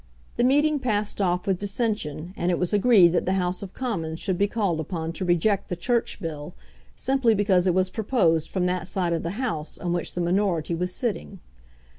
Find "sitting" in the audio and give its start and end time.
10.91-11.37